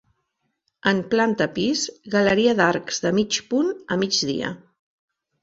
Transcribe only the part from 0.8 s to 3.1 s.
En planta pis, galeria d'arcs